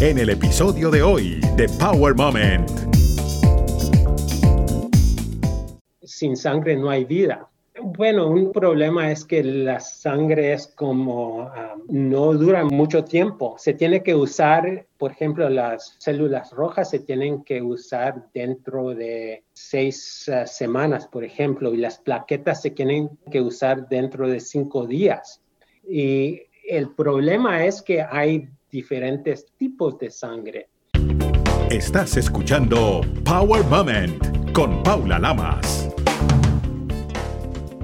en 0.00 0.16
el 0.16 0.30
episodio 0.30 0.90
de 0.90 1.02
hoy 1.02 1.40
de 1.56 1.68
Power 1.78 2.14
Moment. 2.14 2.70
Sin 6.02 6.38
sangre 6.38 6.74
no 6.74 6.88
hay 6.88 7.04
vida. 7.04 7.50
Bueno, 7.82 8.28
un 8.28 8.50
problema 8.50 9.10
es 9.12 9.26
que 9.26 9.44
la 9.44 9.78
sangre 9.78 10.54
es 10.54 10.68
como 10.68 11.42
ah, 11.42 11.76
no 11.88 12.32
dura 12.32 12.64
mucho 12.64 13.04
tiempo. 13.04 13.56
Se 13.58 13.74
tiene 13.74 14.02
que 14.02 14.14
usar, 14.14 14.86
por 14.96 15.12
ejemplo, 15.12 15.50
las 15.50 15.96
células 15.98 16.50
rojas 16.52 16.88
se 16.88 17.00
tienen 17.00 17.44
que 17.44 17.60
usar 17.60 18.26
dentro 18.32 18.94
de 18.94 19.44
seis 19.52 20.26
ah, 20.30 20.46
semanas, 20.46 21.08
por 21.08 21.24
ejemplo, 21.24 21.74
y 21.74 21.76
las 21.76 21.98
plaquetas 21.98 22.62
se 22.62 22.70
tienen 22.70 23.10
que 23.30 23.42
usar 23.42 23.86
dentro 23.90 24.26
de 24.26 24.40
cinco 24.40 24.86
días. 24.86 25.42
Y 25.86 26.40
el 26.66 26.88
problema 26.94 27.66
es 27.66 27.82
que 27.82 28.00
hay 28.00 28.48
diferentes 28.70 29.46
tipos 29.56 29.98
de 29.98 30.10
sangre. 30.10 30.68
Estás 31.70 32.16
escuchando 32.16 33.02
Power 33.24 33.64
Moment 33.64 34.52
con 34.52 34.82
Paula 34.82 35.18
Lamas. 35.18 35.88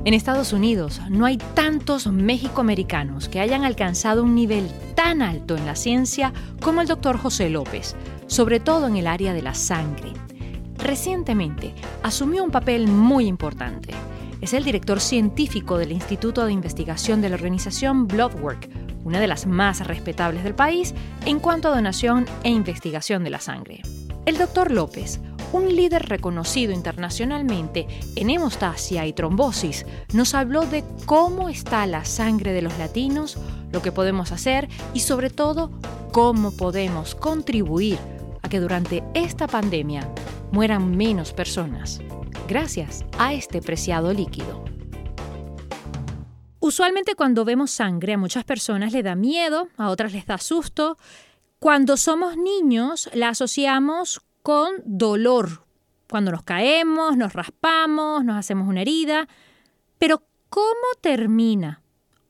En 0.04 0.14
Estados 0.14 0.52
Unidos 0.52 1.00
no 1.10 1.26
hay 1.26 1.36
tantos 1.54 2.06
mexicoamericanos 2.06 3.28
que 3.28 3.40
hayan 3.40 3.64
alcanzado 3.64 4.22
un 4.22 4.36
nivel 4.36 4.68
tan 4.94 5.20
alto 5.20 5.56
en 5.56 5.66
la 5.66 5.74
ciencia 5.74 6.32
como 6.62 6.80
el 6.80 6.86
doctor 6.86 7.18
José 7.18 7.50
López, 7.50 7.96
sobre 8.28 8.60
todo 8.60 8.86
en 8.86 8.96
el 8.96 9.08
área 9.08 9.34
de 9.34 9.42
la 9.42 9.54
sangre. 9.54 10.12
Recientemente 10.78 11.74
asumió 12.04 12.44
un 12.44 12.52
papel 12.52 12.86
muy 12.86 13.26
importante. 13.26 13.92
Es 14.40 14.52
el 14.52 14.62
director 14.62 15.00
científico 15.00 15.78
del 15.78 15.90
Instituto 15.90 16.46
de 16.46 16.52
Investigación 16.52 17.20
de 17.20 17.30
la 17.30 17.34
organización 17.34 18.06
Bloodwork, 18.06 18.68
una 19.06 19.20
de 19.20 19.28
las 19.28 19.46
más 19.46 19.86
respetables 19.86 20.42
del 20.42 20.56
país 20.56 20.94
en 21.24 21.38
cuanto 21.38 21.68
a 21.68 21.74
donación 21.74 22.26
e 22.42 22.50
investigación 22.50 23.22
de 23.22 23.30
la 23.30 23.40
sangre. 23.40 23.82
El 24.26 24.36
doctor 24.36 24.72
López 24.72 25.20
un 25.52 25.74
líder 25.74 26.08
reconocido 26.08 26.72
internacionalmente 26.72 27.86
en 28.16 28.30
hemostasia 28.30 29.06
y 29.06 29.12
trombosis, 29.12 29.86
nos 30.12 30.34
habló 30.34 30.66
de 30.66 30.84
cómo 31.04 31.48
está 31.48 31.86
la 31.86 32.04
sangre 32.04 32.52
de 32.52 32.62
los 32.62 32.76
latinos, 32.78 33.38
lo 33.72 33.80
que 33.80 33.92
podemos 33.92 34.32
hacer 34.32 34.68
y 34.92 35.00
sobre 35.00 35.30
todo 35.30 35.70
cómo 36.12 36.50
podemos 36.50 37.14
contribuir 37.14 37.98
a 38.42 38.48
que 38.48 38.60
durante 38.60 39.04
esta 39.14 39.46
pandemia 39.46 40.08
mueran 40.50 40.96
menos 40.96 41.32
personas, 41.32 42.00
gracias 42.48 43.04
a 43.18 43.32
este 43.32 43.60
preciado 43.60 44.12
líquido. 44.12 44.75
Usualmente 46.66 47.14
cuando 47.14 47.44
vemos 47.44 47.70
sangre 47.70 48.14
a 48.14 48.18
muchas 48.18 48.42
personas 48.42 48.92
le 48.92 49.04
da 49.04 49.14
miedo, 49.14 49.68
a 49.76 49.88
otras 49.88 50.12
les 50.12 50.26
da 50.26 50.36
susto. 50.36 50.98
Cuando 51.60 51.96
somos 51.96 52.36
niños 52.36 53.08
la 53.14 53.28
asociamos 53.28 54.20
con 54.42 54.72
dolor. 54.84 55.62
Cuando 56.10 56.32
nos 56.32 56.42
caemos, 56.42 57.16
nos 57.16 57.34
raspamos, 57.34 58.24
nos 58.24 58.36
hacemos 58.36 58.66
una 58.66 58.82
herida. 58.82 59.28
Pero 59.98 60.24
¿cómo 60.48 60.88
termina 61.00 61.82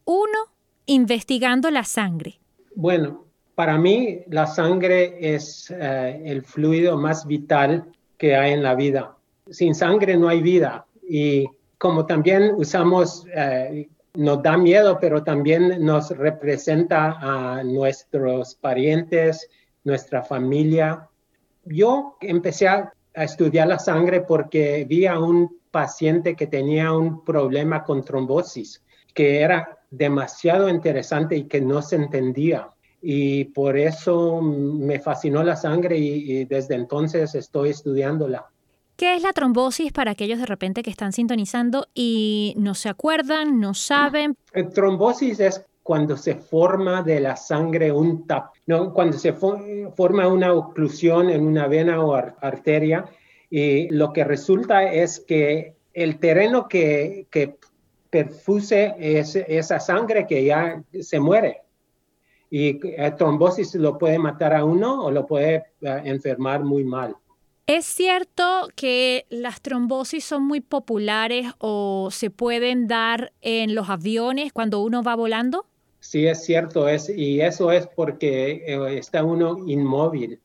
uno 0.04 0.52
investigando 0.84 1.70
la 1.70 1.84
sangre? 1.84 2.38
Bueno, 2.74 3.24
para 3.54 3.78
mí 3.78 4.18
la 4.28 4.46
sangre 4.46 5.16
es 5.18 5.70
eh, 5.70 6.20
el 6.26 6.42
fluido 6.42 6.98
más 6.98 7.26
vital 7.26 7.90
que 8.18 8.36
hay 8.36 8.52
en 8.52 8.62
la 8.62 8.74
vida. 8.74 9.16
Sin 9.48 9.74
sangre 9.74 10.18
no 10.18 10.28
hay 10.28 10.42
vida. 10.42 10.84
Y 11.08 11.46
como 11.78 12.04
también 12.04 12.52
usamos, 12.54 13.24
eh, 13.34 13.88
nos 14.16 14.42
da 14.42 14.56
miedo, 14.56 14.98
pero 15.00 15.22
también 15.22 15.84
nos 15.84 16.10
representa 16.10 17.16
a 17.20 17.62
nuestros 17.62 18.54
parientes, 18.54 19.48
nuestra 19.84 20.22
familia 20.22 21.08
yo 21.66 22.16
empecé 22.20 22.68
a, 22.68 22.92
estudiar 23.14 23.66
la 23.66 23.78
sangre 23.78 24.20
porque 24.20 24.84
vi 24.86 25.06
a 25.06 25.18
un 25.18 25.58
paciente 25.70 26.36
que 26.36 26.46
tenía 26.46 26.92
un 26.92 27.24
problema 27.24 27.82
con 27.82 28.04
trombosis, 28.04 28.84
que 29.14 29.40
era 29.40 29.78
demasiado 29.90 30.68
interesante 30.68 31.34
y 31.34 31.44
que 31.44 31.62
no 31.62 31.80
se 31.80 31.96
entendía. 31.96 32.68
Y 33.00 33.44
por 33.44 33.78
eso 33.78 34.42
me 34.42 35.00
fascinó 35.00 35.42
la 35.42 35.56
sangre 35.56 35.96
y, 35.96 36.44
desde 36.44 36.74
entonces 36.74 37.34
estoy 37.34 37.70
estudiándola. 37.70 38.44
¿Qué 38.96 39.14
es 39.14 39.22
la 39.22 39.34
trombosis 39.34 39.92
para 39.92 40.12
aquellos 40.12 40.38
de 40.38 40.46
repente 40.46 40.82
que 40.82 40.88
están 40.88 41.12
sintonizando 41.12 41.86
y 41.94 42.54
no 42.56 42.74
se 42.74 42.88
acuerdan, 42.88 43.60
no 43.60 43.74
saben? 43.74 44.36
El 44.54 44.70
trombosis 44.70 45.38
es 45.38 45.62
cuando 45.82 46.16
se 46.16 46.34
forma 46.34 47.02
de 47.02 47.20
la 47.20 47.36
sangre 47.36 47.92
un 47.92 48.26
tap, 48.26 48.54
¿no? 48.66 48.94
cuando 48.94 49.18
se 49.18 49.34
forma 49.34 50.28
una 50.28 50.54
oclusión 50.54 51.28
en 51.28 51.46
una 51.46 51.68
vena 51.68 52.02
o 52.02 52.14
arteria, 52.14 53.04
y 53.50 53.88
lo 53.90 54.14
que 54.14 54.24
resulta 54.24 54.90
es 54.90 55.20
que 55.20 55.76
el 55.92 56.18
terreno 56.18 56.66
que, 56.66 57.26
que 57.30 57.56
perfuse 58.08 58.94
es, 58.98 59.36
esa 59.36 59.78
sangre 59.78 60.26
que 60.26 60.42
ya 60.42 60.82
se 61.00 61.20
muere. 61.20 61.60
Y 62.48 62.80
la 62.96 63.14
trombosis 63.14 63.74
lo 63.74 63.98
puede 63.98 64.18
matar 64.18 64.54
a 64.54 64.64
uno 64.64 65.04
o 65.04 65.10
lo 65.10 65.26
puede 65.26 65.64
eh, 65.82 66.00
enfermar 66.04 66.64
muy 66.64 66.82
mal. 66.82 67.14
¿Es 67.68 67.84
cierto 67.84 68.68
que 68.76 69.26
las 69.28 69.60
trombosis 69.60 70.24
son 70.24 70.44
muy 70.46 70.60
populares 70.60 71.48
o 71.58 72.10
se 72.12 72.30
pueden 72.30 72.86
dar 72.86 73.32
en 73.40 73.74
los 73.74 73.90
aviones 73.90 74.52
cuando 74.52 74.84
uno 74.84 75.02
va 75.02 75.16
volando? 75.16 75.66
Sí, 75.98 76.28
es 76.28 76.44
cierto, 76.44 76.88
es, 76.88 77.08
y 77.08 77.40
eso 77.40 77.72
es 77.72 77.88
porque 77.88 78.62
eh, 78.68 78.98
está 78.98 79.24
uno 79.24 79.64
inmóvil 79.66 80.38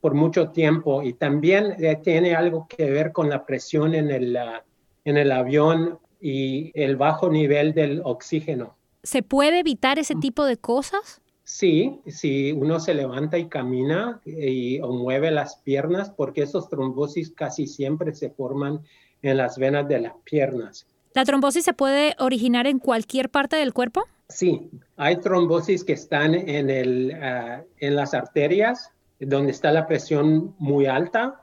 por 0.00 0.14
mucho 0.14 0.48
tiempo 0.48 1.04
y 1.04 1.12
también 1.12 1.76
eh, 1.78 2.00
tiene 2.02 2.34
algo 2.34 2.66
que 2.68 2.90
ver 2.90 3.12
con 3.12 3.30
la 3.30 3.46
presión 3.46 3.94
en 3.94 4.10
el, 4.10 4.36
ah, 4.36 4.64
en 5.04 5.18
el 5.18 5.30
avión 5.30 6.00
y 6.20 6.72
el 6.74 6.96
bajo 6.96 7.30
nivel 7.30 7.74
del 7.74 8.02
oxígeno. 8.04 8.76
¿Se 9.04 9.22
puede 9.22 9.60
evitar 9.60 10.00
ese 10.00 10.16
tipo 10.16 10.44
de 10.44 10.56
cosas? 10.56 11.20
Sí, 11.48 12.00
si 12.08 12.50
uno 12.50 12.80
se 12.80 12.92
levanta 12.92 13.38
y 13.38 13.46
camina 13.46 14.20
y, 14.24 14.80
o 14.80 14.92
mueve 14.92 15.30
las 15.30 15.58
piernas, 15.58 16.10
porque 16.10 16.42
esos 16.42 16.68
trombosis 16.68 17.30
casi 17.30 17.68
siempre 17.68 18.12
se 18.16 18.30
forman 18.30 18.80
en 19.22 19.36
las 19.36 19.56
venas 19.56 19.86
de 19.86 20.00
las 20.00 20.14
piernas. 20.24 20.88
¿La 21.14 21.24
trombosis 21.24 21.64
se 21.64 21.72
puede 21.72 22.16
originar 22.18 22.66
en 22.66 22.80
cualquier 22.80 23.30
parte 23.30 23.54
del 23.54 23.72
cuerpo? 23.72 24.02
Sí, 24.28 24.68
hay 24.96 25.20
trombosis 25.20 25.84
que 25.84 25.92
están 25.92 26.34
en, 26.34 26.68
el, 26.68 27.16
ah, 27.22 27.62
en 27.78 27.94
las 27.94 28.12
arterias, 28.12 28.90
donde 29.20 29.52
está 29.52 29.70
la 29.70 29.86
presión 29.86 30.56
muy 30.58 30.86
alta, 30.86 31.42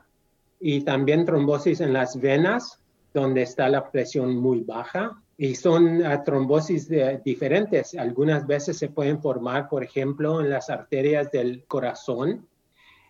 y 0.60 0.82
también 0.82 1.24
trombosis 1.24 1.80
en 1.80 1.94
las 1.94 2.20
venas, 2.20 2.78
donde 3.14 3.40
está 3.40 3.70
la 3.70 3.90
presión 3.90 4.36
muy 4.36 4.60
baja. 4.60 5.18
Y 5.36 5.54
son 5.54 6.02
trombosis 6.24 6.88
diferentes. 7.24 7.94
Algunas 7.94 8.46
veces 8.46 8.78
se 8.78 8.88
pueden 8.88 9.20
formar, 9.20 9.68
por 9.68 9.82
ejemplo, 9.82 10.40
en 10.40 10.50
las 10.50 10.70
arterias 10.70 11.30
del 11.32 11.64
corazón 11.64 12.46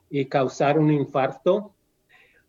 y 0.09 0.27
causar 0.27 0.79
un 0.79 0.91
infarto, 0.93 1.75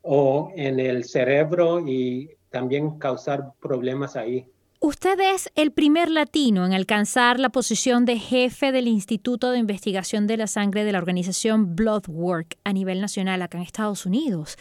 o 0.07 0.51
en 0.55 0.79
el 0.79 1.03
cerebro 1.03 1.79
y 1.85 2.29
también 2.51 2.99
causar 2.99 3.53
problemas 3.59 4.15
ahí. 4.15 4.47
Usted 4.79 5.19
es 5.19 5.49
el 5.55 5.71
primer 5.71 6.11
latino 6.11 6.63
en 6.63 6.73
alcanzar 6.73 7.39
la 7.39 7.49
posición 7.49 8.05
de 8.05 8.19
jefe 8.19 8.71
del 8.71 8.87
Instituto 8.87 9.49
de 9.49 9.57
Investigación 9.57 10.27
de 10.27 10.37
la 10.37 10.45
Sangre 10.45 10.83
de 10.83 10.91
la 10.91 10.99
organización 10.99 11.75
Bloodwork 11.75 12.57
a 12.63 12.71
nivel 12.71 13.01
nacional 13.01 13.41
acá 13.41 13.57
en 13.57 13.63
Estados 13.63 14.05
Unidos. 14.05 14.57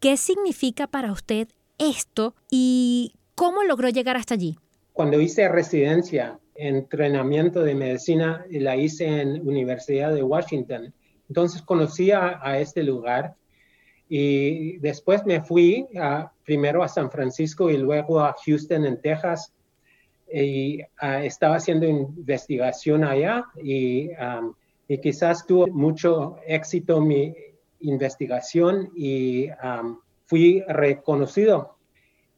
¿Qué 0.00 0.16
significa 0.16 0.88
para 0.88 1.12
usted 1.12 1.46
esto 1.78 2.34
y 2.50 3.12
cómo 3.38 3.62
logró 3.62 3.88
llegar 3.88 4.16
hasta 4.16 4.34
allí? 4.34 4.58
Cuando 4.92 5.20
hice 5.20 5.48
residencia, 5.48 6.40
entrenamiento 6.56 7.62
de 7.62 7.76
medicina, 7.76 8.44
la 8.50 8.74
hice 8.74 9.06
en 9.20 9.46
Universidad 9.46 10.12
de 10.12 10.24
Washington. 10.24 10.92
Entonces 11.28 11.62
conocí 11.62 12.10
a, 12.10 12.58
este 12.58 12.82
lugar 12.82 13.36
y 14.08 14.78
después 14.78 15.24
me 15.24 15.40
fui 15.40 15.86
primero 16.44 16.82
a 16.82 16.88
San 16.88 17.12
Francisco 17.12 17.70
y 17.70 17.76
luego 17.76 18.18
a 18.18 18.34
Houston, 18.44 18.84
en 18.84 19.00
Texas, 19.00 19.52
y 20.34 20.80
ah, 20.98 21.24
estaba 21.24 21.56
haciendo 21.56 21.86
investigación 21.86 23.04
allá 23.04 23.44
y, 23.62 24.10
y, 24.88 24.98
quizás 24.98 25.46
tuvo 25.46 25.68
mucho 25.68 26.38
éxito 26.44 27.00
mi 27.00 27.34
investigación 27.80 28.90
y 28.96 29.48
fui 30.26 30.64
reconocido. 30.66 31.77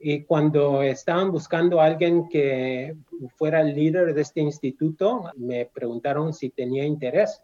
Y 0.01 0.25
cuando 0.25 0.83
estaban 0.83 1.31
buscando 1.31 1.81
a 1.81 1.85
alguien 1.85 2.29
que 2.29 2.97
fuera 3.37 3.61
el 3.61 3.75
líder 3.75 4.15
de 4.15 4.23
este 4.23 4.41
instituto, 4.41 5.31
me 5.37 5.67
preguntaron 5.67 6.33
si 6.33 6.51
tenía 6.51 6.85
interés. 6.85 7.41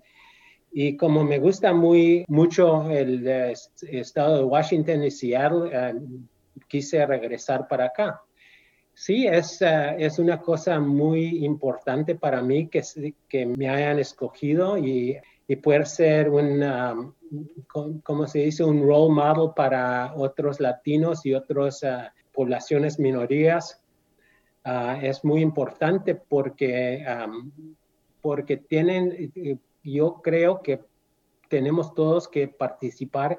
Y 0.73 0.97
como 0.97 1.23
me 1.23 1.39
gusta 1.39 1.73
muy 1.73 2.25
mucho 2.29 2.91
el, 2.91 3.27
eh, 3.27 3.55
estado 3.83 4.39
de 4.39 4.45
Washington 4.45 5.05
y 5.05 5.11
Seattle, 5.11 5.71
eh, 5.73 5.95
quise 6.67 7.05
regresar 7.07 7.69
para 7.69 7.87
acá. 7.87 8.23
Sí, 8.95 9.27
es, 9.27 9.61
eh, 9.61 9.97
es 9.99 10.19
una 10.19 10.41
cosa 10.41 10.81
muy 10.81 11.45
importante 11.45 12.15
para 12.15 12.41
mí 12.41 12.69
que, 12.69 12.83
que 13.29 13.47
me 13.47 13.69
hayan 13.69 13.99
escogido 13.99 14.79
y 14.79 15.19
y 15.49 15.57
poder 15.57 15.87
ser 15.87 16.29
un, 16.29 16.63
um, 16.63 18.27
se 18.27 18.41
dice, 18.41 18.65
un 18.65 18.83
role 18.83 19.15
model 19.15 19.53
para 19.55 20.13
otros 20.17 20.61
latinos 20.61 21.25
y 21.25 21.35
otras 21.35 21.83
uh, 21.83 22.09
poblaciones 22.37 23.01
minorías. 23.01 23.83
Uh, 24.65 25.01
es 25.03 25.25
muy 25.25 25.41
importante 25.41 26.15
porque, 26.15 27.05
porque 28.21 28.57
tienen, 28.57 29.33
yo 29.83 30.21
creo 30.23 30.61
que 30.61 30.81
tenemos 31.49 31.95
todos 31.95 32.29
que 32.29 32.49
participar 32.49 33.39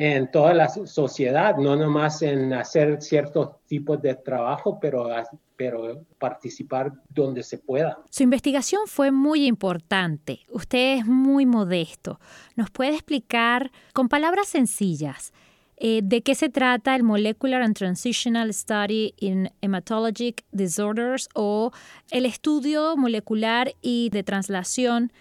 en 0.00 0.30
toda 0.30 0.54
la 0.54 0.68
sociedad, 0.68 1.56
no 1.56 1.74
nomás 1.74 2.22
en 2.22 2.52
hacer 2.52 3.02
ciertos 3.02 3.56
tipos 3.66 4.00
de 4.00 4.14
trabajo, 4.14 4.78
pero, 4.80 5.08
pero 5.56 6.04
participar 6.20 6.92
donde 7.08 7.42
se 7.42 7.58
pueda. 7.58 7.98
Su 8.08 8.22
investigación 8.22 8.82
fue 8.86 9.10
muy 9.10 9.44
importante. 9.46 10.46
Usted 10.52 10.98
es 10.98 11.06
muy 11.06 11.46
modesto. 11.46 12.20
¿Nos 12.54 12.70
puede 12.70 12.92
explicar 12.92 13.72
con 13.92 14.08
palabras 14.08 14.46
sencillas 14.46 15.32
eh, 15.80 16.00
de 16.02 16.22
qué 16.22 16.34
se 16.34 16.48
trata 16.48 16.96
el 16.96 17.04
Molecular 17.04 17.62
and 17.62 17.76
Transitional 17.76 18.52
Study 18.52 19.14
in 19.18 19.50
Hematologic 19.60 20.44
Disorders 20.50 21.28
o 21.34 21.70
el 22.10 22.26
estudio 22.26 22.96
molecular 22.96 23.72
y 23.80 24.10
de 24.10 24.24
translación 24.24 25.12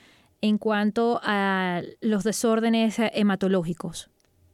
en 0.42 0.57
cuanto 0.57 1.19
a 1.24 1.81
los 2.01 2.24
desórdenes 2.24 2.98
hematológicos? 3.00 4.09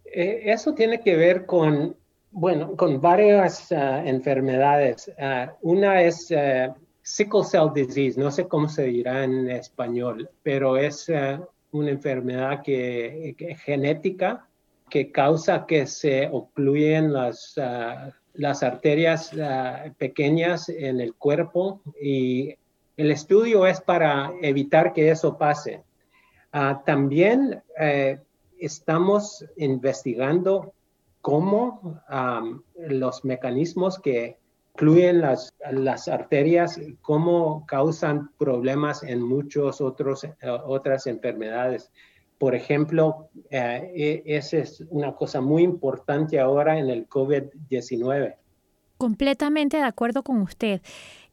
Eh, 0.05 0.41
eso 0.45 0.73
tiene 0.73 0.99
que 0.99 1.15
ver 1.15 1.45
con, 1.45 1.95
bueno, 2.31 2.75
con 2.75 2.99
varias 2.99 3.71
ah, 3.71 4.03
enfermedades. 4.05 5.11
Ah, 5.19 5.53
una 5.61 6.01
es 6.01 6.31
uh, 6.31 6.73
sickle 7.01 7.43
cell 7.43 7.69
disease, 7.73 8.19
no 8.19 8.29
sé 8.29 8.47
cómo 8.47 8.67
se 8.67 8.83
dirá 8.85 9.23
en 9.23 9.49
español, 9.49 10.29
pero 10.41 10.77
es 10.77 11.09
una 11.71 11.89
enfermedad 11.89 12.61
que, 12.61 13.35
genética 13.65 14.47
que 14.93 15.11
causa 15.11 15.65
que 15.65 15.87
se 15.87 16.29
ocluyen 16.31 17.13
las, 17.13 17.55
las 18.35 18.61
arterias 18.61 19.31
pequeñas 19.97 20.69
en 20.69 21.01
el 21.01 21.15
cuerpo 21.15 21.81
y 21.99 22.53
el 22.95 23.09
estudio 23.09 23.65
es 23.65 23.81
para 23.81 24.31
evitar 24.43 24.93
que 24.93 25.09
eso 25.09 25.35
pase. 25.35 25.81
también 26.85 27.63
eh, 27.79 28.19
estamos 28.59 29.43
investigando 29.57 30.75
cómo 31.21 31.99
los 32.77 33.25
mecanismos 33.25 33.97
que 33.97 34.37
incluyen 34.75 35.21
las, 35.21 35.55
las, 35.71 36.07
arterias, 36.07 36.79
cómo 37.01 37.65
causan 37.65 38.29
problemas 38.37 39.01
en 39.01 39.23
muchas 39.23 39.81
otras 39.81 41.07
enfermedades. 41.07 41.91
Por 42.43 42.55
ejemplo, 42.55 43.29
eh, 43.51 44.21
e, 44.25 44.35
esa 44.35 44.57
es 44.57 44.83
una 44.89 45.15
cosa 45.15 45.39
muy 45.39 45.63
importante 45.63 46.41
ahora 46.41 46.77
en 46.77 46.89
el 46.89 47.07
COVID-19. 47.07 48.35
Completamente 48.97 49.77
de 49.77 49.83
acuerdo 49.83 50.23
con 50.23 50.41
usted. 50.41 50.81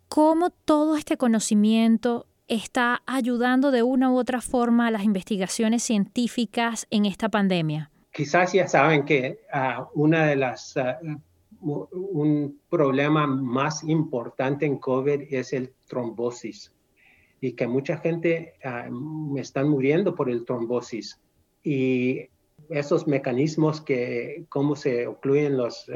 ¿Cómo 0.06 0.50
todo 0.50 0.94
este 0.94 1.16
conocimiento 1.16 2.26
está 2.46 3.02
ayudando 3.06 3.72
de 3.72 3.82
una 3.82 4.12
u 4.12 4.18
otra 4.18 4.40
forma 4.40 4.86
a 4.86 4.92
las 4.92 5.02
investigaciones 5.02 5.82
científicas 5.82 6.86
en 6.90 7.06
esta 7.06 7.28
pandemia? 7.28 7.90
Quizás 8.12 8.52
ya 8.52 8.68
saben 8.68 9.04
que 9.04 9.40
uh, 9.52 10.00
una 10.00 10.26
de 10.26 10.36
las 10.36 10.76
uh, 10.76 11.88
un 11.90 12.60
problema 12.68 13.26
más 13.26 13.82
importante 13.82 14.64
en 14.64 14.78
COVID 14.78 15.22
es 15.28 15.52
el 15.54 15.72
trombosis 15.88 16.72
y 17.40 17.52
que 17.52 17.66
mucha 17.66 17.98
gente 17.98 18.54
uh, 18.64 19.38
están 19.38 19.68
muriendo 19.68 20.14
por 20.14 20.30
el 20.30 20.44
trombosis 20.44 21.18
y 21.62 22.28
esos 22.68 23.06
mecanismos 23.06 23.80
que 23.80 24.44
cómo 24.48 24.76
se 24.76 25.06
ocluyen 25.06 25.56
los 25.56 25.90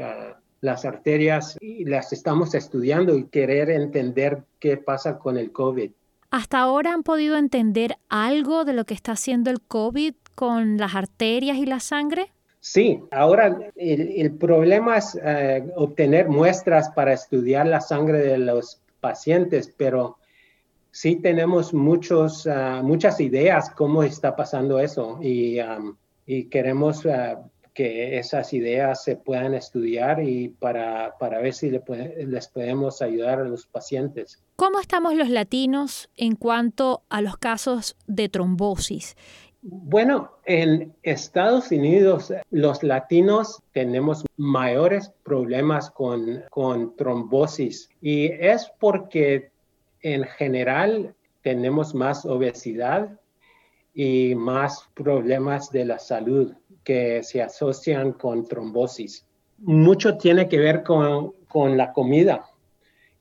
las 0.65 0.83
arterias 0.83 1.57
y 1.61 1.85
las 1.85 2.11
estamos 2.11 2.55
estudiando 2.55 3.17
y 3.17 3.25
querer 3.25 3.69
entender 3.69 4.43
qué 4.59 4.77
pasa 4.77 5.19
con 5.19 5.37
el 5.37 5.51
COVID. 5.51 5.91
¿Hasta 6.31 6.59
ahora 6.59 6.91
han 6.93 7.03
podido 7.03 7.37
entender 7.37 7.97
algo 8.09 8.65
de 8.65 8.73
lo 8.73 8.85
que 8.85 8.93
está 8.93 9.13
haciendo 9.13 9.51
el 9.51 9.61
COVID 9.61 10.15
con 10.33 10.77
las 10.77 10.95
arterias 10.95 11.57
y 11.57 11.65
la 11.65 11.79
sangre? 11.79 12.31
Sí, 12.59 12.99
ahora 13.11 13.71
el, 13.75 14.31
problema 14.33 14.97
es 14.97 15.17
eh, 15.23 15.63
obtener 15.75 16.27
muestras 16.27 16.89
para 16.89 17.13
estudiar 17.13 17.67
la 17.67 17.79
sangre 17.79 18.17
de 18.17 18.39
los 18.39 18.81
pacientes, 18.99 19.71
pero 19.77 20.17
sí 20.95 21.17
tenemos 21.17 21.73
muchos, 21.73 22.47
ah, 22.47 22.81
muchas 22.81 23.19
ideas 23.19 23.69
cómo 23.71 24.01
está 24.01 24.33
pasando 24.33 24.79
eso 24.79 25.19
y, 25.21 25.57
y 26.25 26.45
queremos 26.45 27.03
uh, 27.03 27.35
que 27.73 28.17
esas 28.17 28.53
ideas 28.53 29.03
se 29.03 29.17
puedan 29.17 29.53
estudiar 29.53 30.23
y 30.23 30.47
para, 30.47 31.17
para 31.19 31.39
ver 31.39 31.53
si 31.53 31.69
les 31.69 32.47
podemos 32.47 33.01
ayudar 33.01 33.39
a 33.39 33.43
los 33.43 33.67
pacientes. 33.67 34.41
¿Cómo 34.55 34.79
estamos 34.79 35.15
los 35.15 35.27
latinos 35.29 36.09
en 36.15 36.37
cuanto 36.37 37.03
a 37.09 37.19
los 37.21 37.35
casos 37.35 37.97
de 38.07 38.29
trombosis? 38.29 39.17
Bueno, 39.61 40.31
en 40.45 40.93
Estados 41.03 41.71
Unidos 41.71 42.31
los 42.51 42.83
latinos 42.83 43.61
tenemos 43.73 44.23
mayores 44.37 45.11
problemas 45.23 45.91
con, 45.91 46.43
con 46.51 46.95
trombosis 46.95 47.89
y 47.99 48.27
es 48.27 48.71
porque 48.79 49.51
en 50.05 50.23
general 50.23 51.15
tenemos 51.41 51.95
más 51.95 52.25
obesidad 52.25 53.19
y 53.91 54.35
más 54.35 54.87
problemas 54.93 55.71
de 55.71 55.83
la 55.83 55.97
salud 55.97 56.53
que 56.83 57.23
se 57.23 57.41
asocian 57.41 58.13
con 58.13 58.47
trombosis. 58.47 59.25
Mucho 59.57 60.15
tiene 60.15 60.47
que 60.47 60.59
ver 60.59 60.83
con, 60.83 61.33
la 61.75 61.91
comida, 61.91 62.45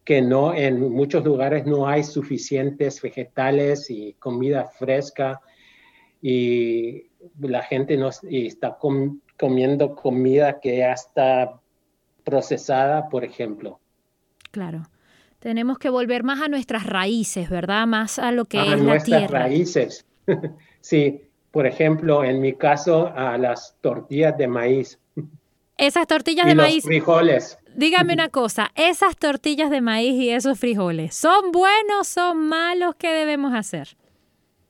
que 0.04 0.20
no 0.20 0.52
en 0.52 0.92
muchos 0.92 1.24
lugares 1.24 1.64
no 1.64 1.88
hay 1.88 2.04
suficientes 2.04 3.00
vegetales 3.00 3.88
y 3.88 4.12
comida 4.18 4.66
fresca 4.66 5.40
y 6.20 7.04
la 7.40 7.62
gente 7.62 7.96
no 7.96 8.10
está 8.28 8.76
comiendo 9.38 9.94
comida 9.94 10.60
que 10.60 10.78
ya 10.78 10.92
está 10.92 11.58
procesada, 12.24 13.08
por 13.08 13.24
ejemplo. 13.24 13.80
Claro. 14.50 14.82
Tenemos 15.44 15.78
que 15.78 15.90
volver 15.90 16.22
más 16.22 16.40
a 16.40 16.48
nuestras 16.48 16.86
raíces, 16.86 17.50
¿verdad? 17.50 17.86
Más 17.86 18.18
a 18.18 18.32
lo 18.32 18.46
que 18.46 18.62
es 18.62 18.80
la 18.80 18.98
tierra. 18.98 19.40
raíces. 19.40 20.06
sí, 20.80 21.20
por 21.50 21.66
ejemplo, 21.66 22.24
en 22.24 22.40
mi 22.40 22.54
caso, 22.54 23.12
a 23.14 23.36
las 23.36 23.76
tortillas 23.82 24.38
de 24.38 24.48
maíz. 24.48 24.98
Esas 25.76 26.06
tortillas 26.06 26.46
de 26.46 26.54
maíz. 26.54 26.82
frijoles. 26.82 27.58
Dígame 27.76 28.14
una 28.14 28.30
cosa, 28.30 28.70
esas 28.74 29.18
tortillas 29.18 29.68
de 29.68 29.82
maíz 29.82 30.14
y 30.14 30.30
esos 30.30 30.58
frijoles, 30.58 31.14
¿son 31.14 31.52
buenos, 31.52 32.08
son 32.08 32.38
malos? 32.48 32.94
¿Qué 32.94 33.12
debemos 33.12 33.52
hacer? 33.52 33.98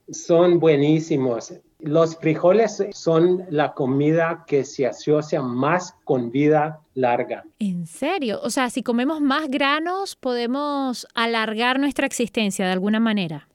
Son 0.09 0.59
buenísimos. 0.59 1.53
Los 1.79 2.17
frijoles 2.17 2.83
son 2.91 3.45
la 3.49 3.73
comida 3.73 4.45
que 4.47 4.63
se 4.63 4.87
asocia 4.87 5.41
más 5.41 5.95
con 6.03 6.31
vida 6.31 6.81
larga. 6.93 7.43
¿En 7.59 7.85
serio? 7.85 8.39
O 8.43 8.49
sea, 8.49 8.69
si 8.69 8.81
comemos 8.81 9.21
más 9.21 9.49
granos, 9.49 10.15
podemos 10.15 11.05
alargar 11.13 11.79
nuestra 11.79 12.05
existencia 12.05 12.65
de 12.65 12.71
alguna 12.71 12.99
manera 12.99 13.47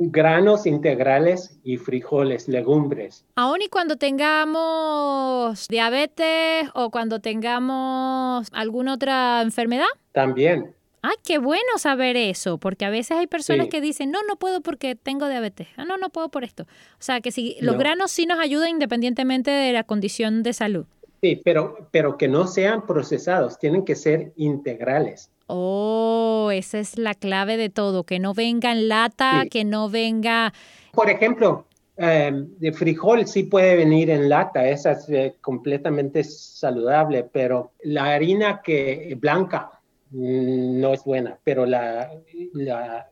granos 0.00 0.66
integrales 0.66 1.58
y 1.62 1.76
frijoles, 1.76 2.48
legumbres. 2.48 3.26
Aún 3.36 3.60
y 3.60 3.68
cuando 3.68 3.96
tengamos 3.96 5.68
diabetes 5.68 6.70
o 6.74 6.90
cuando 6.90 7.20
tengamos 7.20 8.48
alguna 8.52 8.94
otra 8.94 9.42
enfermedad. 9.42 9.88
También. 10.12 10.74
Ah, 11.02 11.12
qué 11.24 11.38
bueno 11.38 11.78
saber 11.78 12.16
eso, 12.16 12.58
porque 12.58 12.84
a 12.84 12.90
veces 12.90 13.16
hay 13.16 13.26
personas 13.26 13.68
que 13.68 13.80
dicen, 13.80 14.10
no, 14.10 14.18
no 14.28 14.36
puedo 14.36 14.60
porque 14.60 14.94
tengo 14.94 15.28
diabetes, 15.28 15.68
ah, 15.76 15.84
no, 15.84 15.96
no 15.96 16.10
puedo 16.10 16.28
por 16.28 16.44
esto. 16.44 16.64
O 16.64 17.02
sea, 17.02 17.20
que 17.20 17.32
si 17.32 17.56
los 17.60 17.78
granos 17.78 18.10
sí 18.10 18.26
nos 18.26 18.38
ayudan 18.38 18.70
independientemente 18.70 19.50
de 19.50 19.72
la 19.72 19.84
condición 19.84 20.42
de 20.42 20.52
salud. 20.52 20.86
Sí, 21.22 21.40
pero, 21.44 21.88
pero 21.90 22.16
que 22.16 22.28
no 22.28 22.46
sean 22.46 22.86
procesados, 22.86 23.58
tienen 23.58 23.84
que 23.84 23.94
ser 23.94 24.32
integrales. 24.36 25.30
Oh, 25.46 26.50
esa 26.52 26.78
es 26.78 26.96
la 26.96 27.14
clave 27.14 27.56
de 27.56 27.68
todo, 27.68 28.04
que 28.04 28.18
no 28.18 28.34
venga 28.34 28.72
en 28.72 28.88
lata, 28.88 29.44
que 29.50 29.64
no 29.64 29.90
venga... 29.90 30.52
Por 30.92 31.10
ejemplo, 31.10 31.66
em, 31.96 32.48
de 32.58 32.72
frijol 32.72 33.26
sí 33.26 33.42
puede 33.42 33.76
venir 33.76 34.10
en 34.10 34.28
lata, 34.28 34.68
esa 34.68 34.92
es 34.92 35.08
eh, 35.10 35.34
completamente 35.40 36.24
saludable, 36.24 37.24
pero 37.24 37.72
la 37.82 38.14
harina 38.14 38.62
que 38.62 39.16
blanca 39.20 39.70
mm, 39.70 39.79
no 40.10 40.92
es 40.92 41.04
buena, 41.04 41.38
pero 41.44 41.66
la, 41.66 42.10
la 42.52 43.08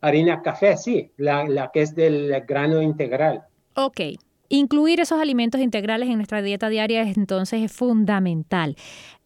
harina 0.00 0.42
café 0.42 0.76
sí, 0.76 1.12
la, 1.16 1.44
la 1.48 1.70
que 1.70 1.82
es 1.82 1.94
del 1.94 2.32
grano 2.46 2.82
integral. 2.82 3.44
Ok, 3.74 4.00
Incluir 4.52 4.98
esos 4.98 5.20
alimentos 5.20 5.60
integrales 5.60 6.08
en 6.08 6.16
nuestra 6.16 6.42
dieta 6.42 6.68
diaria 6.68 7.02
entonces 7.02 7.62
es 7.62 7.72
fundamental. 7.72 8.74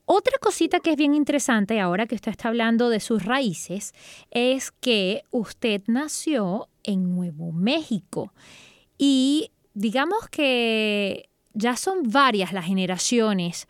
Otra 0.05 0.37
cosita 0.39 0.81
que 0.81 0.91
es 0.91 0.97
bien 0.97 1.15
interesante 1.15 1.81
ahora 1.81 2.07
que 2.07 2.15
usted 2.15 2.31
está 2.31 2.49
hablando 2.49 2.91
de 2.91 3.01
sus 3.01 3.25
raíces 3.25 3.95
es 4.31 4.71
que 4.71 5.23
usted 5.31 5.81
nació 5.87 6.69
en 6.83 7.15
Nuevo 7.15 7.53
México 7.53 8.35
y 8.99 9.51
digamos 9.73 10.29
que 10.29 11.31
ya 11.55 11.77
son 11.77 12.03
varias 12.03 12.53
las 12.53 12.67
generaciones 12.67 13.67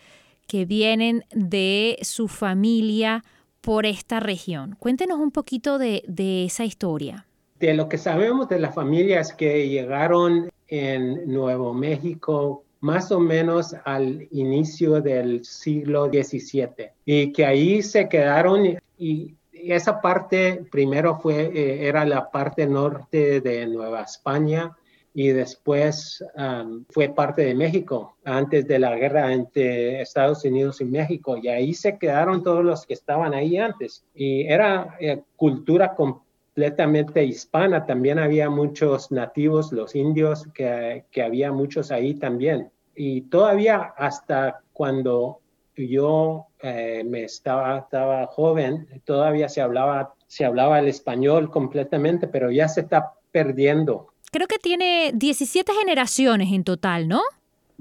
que 0.47 0.65
vienen 0.65 1.25
de 1.33 1.99
su 2.03 2.29
familia 2.29 3.25
por 3.61 3.87
esta 3.87 4.21
región. 4.21 4.77
Cuéntenos 4.79 5.19
un 5.19 5.31
poquito 5.31 5.79
de, 5.79 6.03
esa 6.45 6.65
historia. 6.65 7.27
De 7.59 7.75
lo 7.75 7.89
que 7.89 7.99
sabemos 7.99 8.49
de 8.49 8.59
la 8.59 8.73
familia 8.73 9.21
es 9.21 9.33
que 9.33 9.69
llegaron 9.69 10.51
en 10.69 11.33
Nuevo 11.33 11.73
México 11.73 12.65
más 12.81 13.11
o 13.11 13.21
menos 13.21 13.75
al 13.85 14.29
inicio 14.31 15.01
del 15.01 15.45
siglo 15.45 16.07
XVII 16.07 16.91
y 17.07 17.33
que 17.33 17.47
ahí 17.47 17.83
se 17.83 18.09
quedaron 18.09 18.79
y 18.99 19.35
esa 19.73 20.01
parte 20.01 20.65
primero 20.71 21.19
fue, 21.19 21.47
eh, 21.55 21.87
era 21.87 22.05
la 22.05 22.31
parte 22.31 22.67
norte 22.67 23.41
de 23.41 23.67
Nueva 23.67 24.03
España 24.03 24.77
y 25.15 25.29
después 25.29 26.23
um, 26.37 26.85
fue 26.91 27.09
parte 27.09 27.43
de 27.43 27.55
México 27.55 28.17
antes 28.25 28.67
de 28.67 28.81
la 28.81 28.97
guerra 28.97 29.33
entre 29.33 30.03
Estados 30.03 30.45
Unidos 30.45 30.81
y 30.81 30.85
México 30.85 31.37
y 31.37 31.49
ahí 31.49 31.73
se 31.73 31.99
quedaron 31.99 32.43
todos 32.43 32.65
los 32.65 32.85
que 32.85 32.95
estaban 32.95 33.33
ahí 33.33 33.57
antes 33.57 34.05
y 34.13 34.43
era 34.43 34.97
eh, 34.99 35.23
cultura 35.37 35.95
completamente 35.95 37.25
hispana, 37.25 37.87
también 37.87 38.19
había 38.19 38.51
muchos 38.51 39.13
nativos, 39.13 39.73
los 39.73 39.95
indios, 39.95 40.49
que, 40.53 41.05
que 41.11 41.23
había 41.23 41.53
muchos 41.53 41.93
ahí 41.93 42.15
también 42.15 42.71
y 42.97 43.23
todavía 43.23 43.95
hasta 43.97 44.61
cuando 44.73 45.41
yo 45.77 46.47
eh, 46.61 47.05
me 47.05 47.25
estaba, 47.25 47.79
estaba 47.79 48.27
joven, 48.27 48.89
todavía 49.05 49.49
se 49.49 49.61
hablaba, 49.61 50.15
se 50.27 50.45
hablaba 50.45 50.79
el 50.79 50.89
español 50.89 51.51
completamente, 51.51 52.29
pero 52.29 52.51
ya 52.51 52.69
se 52.69 52.83
está 52.83 53.13
perdiendo. 53.33 54.14
Creo 54.35 54.49
que 54.49 54.59
tiene 54.59 55.13
17 55.15 55.73
generaciones 55.75 56.53
en 56.53 56.65
total, 56.65 57.07
¿no? 57.07 57.23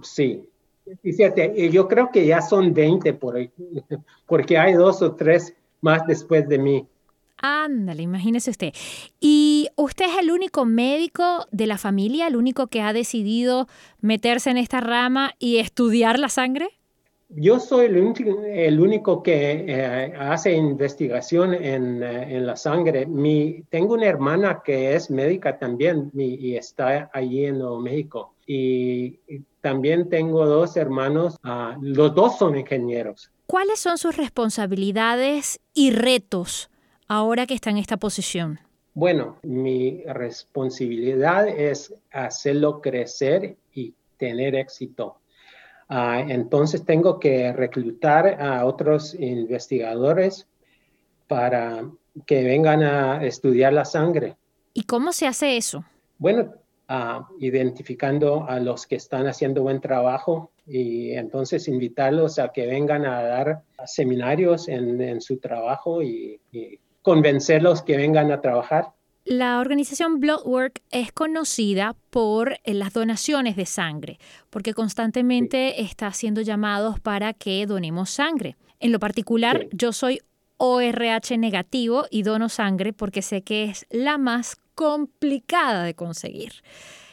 Sí, 0.03 0.43
17. 0.85 1.51
Y 1.57 1.71
yo 1.71 1.87
creo 1.87 2.11
que 2.11 2.27
ya 2.27 2.43
son 2.43 2.75
20 2.75 3.11
por 3.15 3.33
porque 4.27 4.59
hay 4.59 4.73
dos 4.73 5.01
o 5.01 5.15
tres 5.15 5.55
más 5.81 6.05
después 6.05 6.47
de 6.47 6.59
mí. 6.59 6.85
Ándale, 7.37 8.03
imagínese 8.03 8.51
usted. 8.51 8.71
¿Y 9.19 9.69
usted 9.77 10.05
es 10.05 10.19
el 10.19 10.29
único 10.29 10.63
médico 10.63 11.47
de 11.49 11.65
la 11.65 11.79
familia, 11.79 12.27
el 12.27 12.35
único 12.35 12.67
que 12.67 12.83
ha 12.83 12.93
decidido 12.93 13.67
meterse 14.01 14.51
en 14.51 14.57
esta 14.57 14.79
rama 14.79 15.33
y 15.39 15.57
estudiar 15.57 16.19
la 16.19 16.29
sangre? 16.29 16.69
Yo 17.35 17.59
soy 17.59 17.85
el, 17.85 18.79
único 18.79 19.23
que 19.23 19.65
eh, 19.67 20.13
hace 20.17 20.53
investigación 20.53 21.53
en, 21.53 22.03
eh, 22.03 22.37
en, 22.37 22.45
la 22.45 22.55
sangre. 22.55 23.05
Mi, 23.05 23.63
tengo 23.69 23.95
una 23.95 24.05
hermana 24.05 24.61
que 24.63 24.95
es 24.95 25.09
médica 25.09 25.57
también 25.57 26.11
y 26.13 26.55
está 26.55 27.09
allí 27.13 27.45
en 27.45 27.59
Nuevo 27.59 27.79
México. 27.79 28.33
Y, 28.45 29.19
también 29.61 30.09
tengo 30.09 30.45
dos 30.45 30.75
hermanos, 30.75 31.37
ah, 31.43 31.77
los 31.81 32.13
dos 32.13 32.37
son 32.37 32.57
ingenieros. 32.57 33.31
¿Cuáles 33.47 33.79
son 33.79 33.97
sus 33.97 34.17
responsabilidades 34.17 35.61
y 35.73 35.91
retos 35.91 36.69
ahora 37.07 37.45
que 37.47 37.53
está 37.53 37.69
en 37.69 37.77
esta 37.77 37.95
posición? 37.95 38.59
Bueno, 38.93 39.37
mi 39.41 40.03
responsabilidad 40.03 41.47
es 41.47 41.93
hacerlo 42.11 42.81
crecer 42.81 43.55
y 43.73 43.93
tener 44.17 44.55
éxito. 44.55 45.15
Ah, 45.95 46.25
entonces 46.27 46.83
tengo 46.85 47.19
que 47.19 47.53
reclutar 47.53 48.41
a 48.41 48.65
otros 48.65 49.13
investigadores 49.13 50.47
para 51.27 51.87
que 52.25 52.43
vengan 52.43 52.81
a 52.81 53.23
estudiar 53.23 53.73
la 53.73 53.85
sangre. 53.85 54.35
¿Y 54.73 54.85
cómo 54.85 55.11
se 55.11 55.27
hace 55.27 55.55
eso? 55.55 55.85
Bueno, 56.17 56.51
ah, 56.87 57.29
identificando 57.37 58.43
a 58.49 58.59
los 58.59 58.87
que 58.87 58.95
están 58.95 59.27
haciendo 59.27 59.61
buen 59.61 59.81
trabajo 59.81 60.49
y 60.65 61.11
entonces 61.11 61.67
invitarlos 61.67 62.39
a 62.39 62.51
que 62.51 62.65
vengan 62.65 63.05
a 63.05 63.21
dar 63.21 63.61
seminarios 63.85 64.67
en, 64.69 65.21
su 65.21 65.37
trabajo 65.37 66.01
y 66.01 66.39
convencerlos 67.03 67.83
que 67.83 67.97
vengan 67.97 68.31
a 68.31 68.41
trabajar. 68.41 68.93
La 69.25 69.61
organización 69.61 70.19
Bloodwork 70.19 70.81
es 70.91 71.13
conocida 71.13 71.95
por 72.09 72.59
eh, 72.65 72.73
las 72.73 72.91
donaciones 72.91 73.55
de 73.55 73.65
sangre, 73.65 74.19
porque 74.49 74.73
constantemente 74.73 75.81
está 75.81 76.07
haciendo 76.07 76.41
llamados 76.41 76.99
para 76.99 77.33
que 77.33 77.65
donemos 77.65 78.09
sangre. 78.09 78.57
En 78.81 78.91
lo 78.91 78.99
particular, 78.99 79.67
yo 79.71 79.93
soy 79.93 80.19
ORH 80.57 81.37
negativo 81.37 82.05
y 82.11 82.23
dono 82.23 82.49
sangre 82.49 82.91
porque 82.91 83.21
sé 83.21 83.43
que 83.43 83.63
es 83.63 83.85
la 83.89 84.17
más 84.17 84.57
complicada 84.75 85.85
de 85.85 85.93
conseguir. 85.93 86.61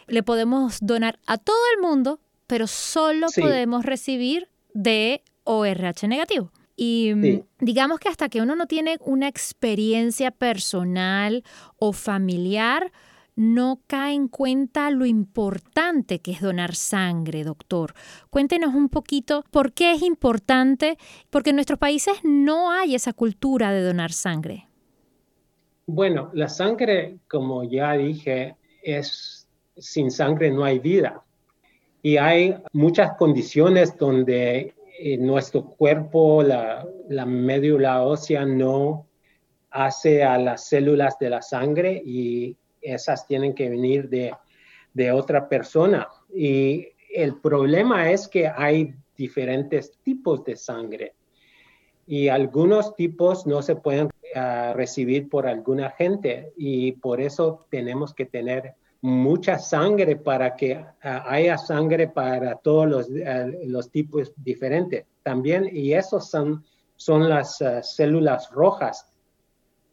Le 0.09 0.25
podemos 0.25 0.79
donar 0.81 1.21
a 1.27 1.39
todo 1.39 1.63
el 1.77 1.81
mundo, 1.81 2.19
pero 2.49 2.67
solo 2.67 3.29
podemos 3.37 3.85
recibir 3.85 4.49
de 4.75 5.23
ORH 5.45 6.09
negativo. 6.09 6.51
Y 6.83 7.13
mm, 7.15 7.43
digamos 7.59 8.01
que 8.01 8.09
hasta 8.09 8.31
que 8.31 8.41
uno 8.41 8.57
no 8.57 8.65
tiene 8.65 8.97
una 9.05 9.29
experiencia 9.29 10.31
personal 10.31 11.45
o 11.77 11.93
familiar, 11.93 12.91
no 13.37 13.83
cae 13.87 14.15
en 14.15 14.29
cuenta 14.29 14.91
lo 14.91 15.05
importante 15.05 16.21
que 16.21 16.33
es 16.33 16.41
donar 16.41 16.75
sangre, 16.75 17.45
doctor. 17.45 17.93
Cuéntenos 18.31 18.75
un 18.75 18.89
poquito 18.89 19.45
por 19.51 19.75
qué 19.75 19.93
es 19.93 20.01
importante, 20.01 20.97
porque 21.29 21.51
en 21.51 21.57
nuestros 21.57 21.79
países 21.79 22.15
no 22.23 22.73
hay 22.73 22.95
esa 22.95 23.13
cultura 23.13 23.73
de 23.73 23.83
donar 23.83 24.11
sangre. 24.11 24.67
Bueno, 25.85 26.31
la 26.33 26.49
sangre, 26.49 27.19
como 27.29 27.63
ya 27.63 27.93
dije, 27.93 28.57
es 28.83 29.47
sin 29.77 30.11
sangre 30.11 30.51
no 30.51 30.65
hay 30.65 30.79
vida. 30.79 31.23
Y 32.03 32.17
hay 32.17 32.55
muchas 32.73 33.19
condiciones 33.19 33.99
donde 33.99 34.73
nuestro 35.19 35.65
cuerpo, 35.65 36.43
la, 36.43 36.87
la 37.09 37.27
médula 37.27 38.03
ósea 38.03 38.45
no 38.45 39.07
hace 39.71 40.23
a 40.25 40.39
las 40.39 40.67
células 40.69 41.19
de 41.19 41.31
la 41.31 41.43
sangre 41.43 42.03
y 42.05 42.57
esas 42.81 43.27
tienen 43.27 43.55
que 43.55 43.69
venir 43.69 44.09
de, 44.09 44.33
de 44.95 45.13
otra 45.13 45.49
persona. 45.49 46.09
Y 46.35 46.89
el 47.15 47.41
problema 47.41 48.11
es 48.11 48.29
que 48.29 48.49
hay 48.49 48.95
diferentes 49.17 49.93
tipos 50.03 50.45
de 50.45 50.57
sangre 50.57 51.15
y 52.07 52.29
algunos 52.29 52.97
tipos 52.97 53.47
no 53.47 53.63
se 53.63 53.77
pueden 53.77 54.09
ah, 54.35 54.73
recibir 54.75 55.29
por 55.29 55.47
alguna 55.47 55.91
gente 55.91 56.53
y 56.57 56.93
por 56.93 57.21
eso 57.21 57.67
tenemos 57.71 58.15
que 58.15 58.27
tener 58.27 58.75
mucha 59.03 59.59
sangre 59.59 60.17
para 60.17 60.55
que 60.55 60.75
ah, 60.75 61.25
haya 61.27 61.57
sangre 61.57 62.09
para 62.09 62.57
todos 62.57 62.89
los, 62.89 63.09
ah, 63.27 63.47
los, 63.65 63.91
tipos 63.91 64.33
diferentes. 64.37 65.07
También, 65.23 65.69
y 65.73 65.95
esos 65.95 66.29
son, 66.29 66.65
son 66.97 67.29
las 67.29 67.63
ah, 67.63 67.83
células 67.83 68.51
rojas. 68.51 69.07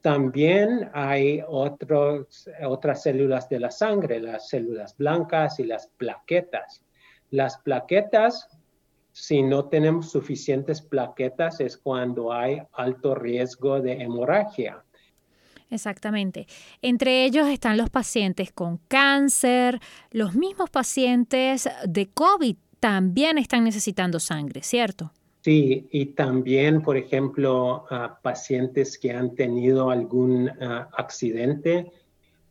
También 0.02 0.90
hay 0.92 1.42
otros, 1.46 2.48
otras 2.64 3.02
células 3.02 3.48
de 3.48 3.60
la 3.60 3.70
sangre, 3.70 4.20
las 4.20 4.48
células 4.48 4.96
blancas 4.96 5.58
y 5.58 5.64
las 5.64 5.88
plaquetas. 5.88 6.82
Las 7.30 7.58
plaquetas, 7.58 8.48
si 9.12 9.42
no 9.42 9.68
tenemos 9.68 10.10
suficientes 10.10 10.80
plaquetas, 10.80 11.60
es 11.60 11.76
cuando 11.76 12.32
hay 12.32 12.62
alto 12.72 13.14
riesgo 13.14 13.80
de 13.80 13.94
hemorragia. 13.94 14.84
Exactamente. 15.70 16.46
Entre 16.82 17.24
ellos 17.24 17.46
están 17.48 17.76
los 17.76 17.90
pacientes 17.90 18.52
con 18.52 18.78
cáncer, 18.88 19.80
los 20.10 20.34
mismos 20.34 20.70
pacientes 20.70 21.68
de 21.86 22.06
COVID 22.06 22.56
también 22.80 23.38
están 23.38 23.64
necesitando 23.64 24.18
sangre, 24.20 24.62
¿cierto? 24.62 25.12
Sí, 25.42 25.88
y 25.90 26.06
también, 26.06 26.82
por 26.82 26.96
ejemplo, 26.96 27.84
pacientes 28.22 28.98
que 28.98 29.12
han 29.12 29.34
tenido 29.34 29.90
algún 29.90 30.50
accidente 30.96 31.90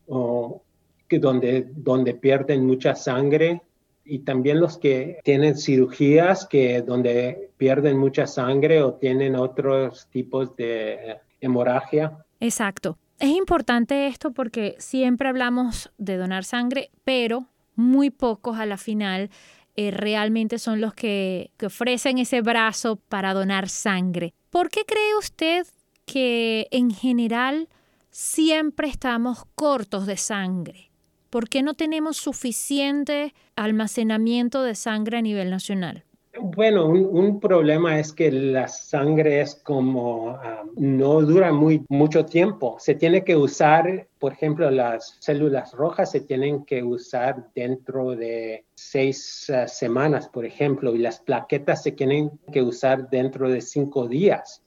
o 0.08 0.64
que 1.08 1.20
donde, 1.20 1.70
donde 1.76 2.14
pierden 2.14 2.66
mucha 2.66 2.96
sangre 2.96 3.62
y 4.04 4.20
también 4.20 4.60
los 4.60 4.78
que 4.78 5.20
tienen 5.24 5.58
cirugías 5.58 6.46
que 6.46 6.82
donde 6.82 7.52
pierden 7.58 7.98
mucha 7.98 8.26
sangre 8.26 8.82
o 8.82 8.94
tienen 8.94 9.36
otros 9.36 10.08
tipos 10.10 10.56
de 10.56 11.18
hemorragia. 11.42 12.18
Exacto. 12.40 12.98
Es 13.20 13.30
importante 13.30 14.08
esto 14.08 14.32
porque 14.32 14.76
siempre 14.78 15.28
hablamos 15.28 15.92
de 15.98 16.18
donar 16.18 16.44
sangre, 16.44 16.92
pero 17.04 17.48
muy 17.76 18.12
pocos 18.12 18.60
a 18.60 18.66
la 18.66 18.78
final 18.78 19.32
eh, 19.76 19.92
realmente 19.92 20.60
son 20.60 20.82
los 20.82 20.94
que, 20.94 21.52
que 21.58 21.68
ofrecen 21.68 22.20
ese 22.20 22.42
brazo 22.42 22.96
para 22.96 23.34
donar 23.34 23.70
sangre. 23.70 24.34
¿Por 24.50 24.70
qué 24.70 24.86
cree 24.86 25.16
usted 25.18 25.68
que 26.06 26.68
en 26.72 26.92
general 26.92 27.70
siempre 28.12 28.88
estamos 28.88 29.46
cortos 29.56 30.06
de 30.06 30.18
sangre? 30.18 30.92
¿Por 31.30 31.50
qué 31.50 31.62
no 31.62 31.74
tenemos 31.74 32.18
suficiente 32.18 33.34
almacenamiento 33.56 34.64
de 34.64 34.76
sangre 34.76 35.18
a 35.18 35.22
nivel 35.22 35.50
nacional? 35.50 36.07
Bueno, 36.42 36.88
un, 36.88 37.40
problema 37.40 38.00
es 38.00 38.14
que 38.14 38.32
la 38.32 38.68
sangre 38.68 39.42
es 39.42 39.56
como 39.56 40.32
ah, 40.32 40.64
no 40.76 41.22
dura 41.22 41.52
muy 41.52 41.86
mucho 41.90 42.26
tiempo. 42.26 42.78
Se 42.80 42.96
tiene 42.96 43.24
que 43.24 43.36
usar, 43.36 44.08
por 44.20 44.34
ejemplo, 44.34 44.70
las 44.70 45.18
células 45.20 45.74
rojas 45.74 46.12
se 46.12 46.22
tienen 46.22 46.66
que 46.66 46.84
usar 46.84 47.48
dentro 47.56 48.16
de 48.16 48.66
seis 48.76 49.50
ah, 49.50 49.68
semanas, 49.68 50.28
por 50.30 50.46
ejemplo, 50.46 50.94
y 50.94 51.00
las 51.00 51.20
plaquetas 51.20 51.84
se 51.84 51.92
tienen 51.92 52.32
que 52.52 52.62
usar 52.62 53.10
dentro 53.10 53.50
de 53.50 53.62
cinco 53.62 54.08
días. 54.08 54.62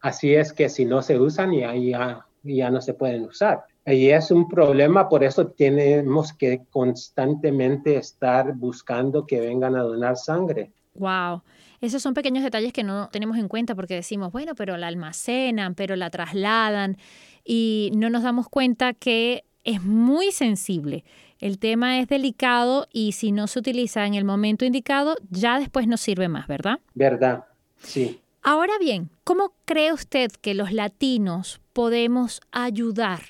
Así 0.00 0.34
es 0.34 0.52
que 0.52 0.68
si 0.68 0.84
no 0.84 1.02
se 1.02 1.18
usan, 1.18 1.52
ya, 1.52 1.74
ya, 1.74 2.26
ya 2.42 2.70
no 2.70 2.80
se 2.80 2.94
pueden 2.94 3.24
usar. 3.24 3.64
Y 3.86 4.10
es 4.10 4.30
un 4.30 4.48
problema, 4.48 5.08
por 5.08 5.24
eso 5.24 5.48
tenemos 5.48 6.32
que 6.34 6.64
constantemente 6.70 7.96
estar 7.96 8.54
buscando 8.54 9.26
que 9.26 9.40
vengan 9.40 9.76
a 9.76 9.82
donar 9.82 10.16
sangre. 10.16 10.72
Wow. 10.98 11.42
Esos 11.80 12.02
son 12.02 12.14
pequeños 12.14 12.42
detalles 12.42 12.72
que 12.72 12.82
no 12.82 13.08
tenemos 13.10 13.36
en 13.38 13.48
cuenta 13.48 13.74
porque 13.74 13.94
decimos, 13.94 14.32
bueno, 14.32 14.54
pero 14.54 14.76
la 14.76 14.88
almacenan, 14.88 15.74
pero 15.74 15.96
la 15.96 16.10
trasladan 16.10 16.96
y 17.44 17.90
no 17.94 18.10
nos 18.10 18.22
damos 18.22 18.48
cuenta 18.48 18.92
que 18.94 19.44
es 19.64 19.82
muy 19.82 20.32
sensible. 20.32 21.04
El 21.40 21.58
tema 21.58 22.00
es 22.00 22.08
delicado 22.08 22.88
y 22.92 23.12
si 23.12 23.30
no 23.30 23.46
se 23.46 23.60
utiliza 23.60 24.06
en 24.06 24.14
el 24.14 24.24
momento 24.24 24.64
indicado, 24.64 25.16
ya 25.30 25.58
después 25.60 25.86
no 25.86 25.96
sirve 25.96 26.28
más, 26.28 26.48
¿verdad? 26.48 26.80
Verdad, 26.94 27.44
sí. 27.78 28.20
Ahora 28.42 28.72
bien, 28.80 29.10
¿cómo 29.24 29.52
cree 29.64 29.92
usted 29.92 30.32
que 30.32 30.54
los 30.54 30.72
latinos 30.72 31.60
podemos 31.72 32.40
ayudar 32.50 33.20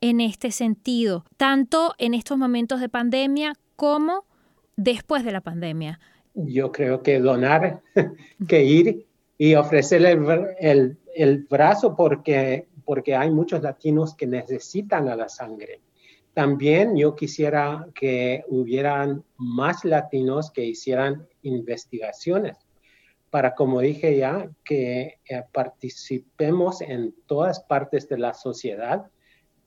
en 0.00 0.20
este 0.20 0.50
sentido, 0.50 1.24
tanto 1.36 1.94
en 1.98 2.12
estos 2.12 2.36
momentos 2.36 2.80
de 2.80 2.88
pandemia 2.88 3.54
como 3.76 4.24
después 4.76 5.24
de 5.24 5.32
la 5.32 5.40
pandemia? 5.40 6.00
Yo 6.34 6.72
creo 6.72 7.02
que 7.02 7.20
donar, 7.20 7.82
que 8.48 8.64
ir 8.64 9.06
y 9.38 9.54
ofrecerle 9.54 10.18
el, 10.60 10.98
el, 11.14 11.44
brazo 11.44 11.96
porque, 11.96 12.68
porque 12.84 13.16
hay 13.16 13.30
muchos 13.30 13.62
latinos 13.62 14.14
que 14.14 14.26
necesitan 14.26 15.08
a 15.08 15.16
la 15.16 15.28
sangre. 15.28 15.80
También 16.34 16.96
yo 16.96 17.14
quisiera 17.14 17.86
que 17.94 18.44
hubieran 18.48 19.24
más 19.36 19.84
latinos 19.84 20.50
que 20.50 20.64
hicieran 20.64 21.26
investigaciones 21.42 22.56
para, 23.34 23.56
como 23.56 23.80
dije 23.80 24.16
ya, 24.16 24.48
que 24.64 25.18
eh, 25.28 25.42
participemos 25.50 26.80
en 26.80 27.12
todas 27.26 27.58
partes 27.58 28.08
de 28.08 28.16
la 28.16 28.32
sociedad, 28.32 29.10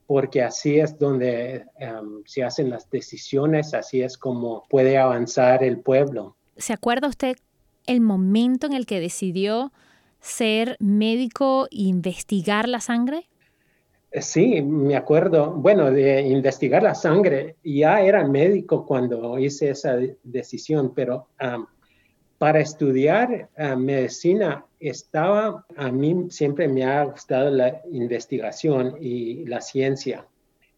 porque 0.05 0.41
así 0.41 0.79
es 0.79 0.97
donde 0.97 1.65
em, 1.77 2.23
se 2.23 2.45
hacen 2.45 2.69
las 2.69 2.89
decisiones, 2.89 3.73
así 3.73 4.01
es 4.01 4.17
como 4.17 4.63
puede 4.69 4.97
avanzar 4.97 5.65
el 5.65 5.81
pueblo. 5.81 6.36
¿Se 6.57 6.73
acuerda 6.73 7.07
usted 7.07 7.37
el 7.85 8.01
momento 8.01 8.67
en 8.67 8.73
el 8.73 8.85
que 8.85 8.99
decidió 8.99 9.71
ser 10.19 10.75
médico 10.79 11.67
e 11.71 11.83
investigar 11.83 12.67
la 12.67 12.81
sangre? 12.81 13.27
Eh, 14.11 14.21
sí, 14.21 14.61
me 14.61 14.95
acuerdo. 14.95 15.51
Bueno, 15.51 15.91
de 15.91 16.21
investigar 16.21 16.83
la 16.83 16.95
sangre, 16.95 17.55
ya 17.63 18.01
era 18.01 18.27
médico 18.27 18.85
cuando 18.85 19.37
hice 19.37 19.69
esa 19.69 19.97
decisión, 20.23 20.93
pero 20.95 21.27
para 22.37 22.59
estudiar 22.59 23.49
medicina 23.77 24.65
estaba, 24.79 25.65
a 25.75 25.91
mí 25.91 26.27
siempre 26.29 26.67
me 26.67 26.83
ha 26.83 27.03
gustado 27.05 27.49
la 27.49 27.81
investigación 27.91 28.97
y 28.99 29.45
la 29.45 29.61
ciencia. 29.61 30.25